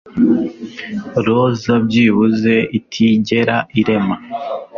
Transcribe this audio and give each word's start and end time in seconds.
Roza 1.25 1.73
byibuze 1.85 2.53
itigera 2.77 3.55
irema 3.79 4.15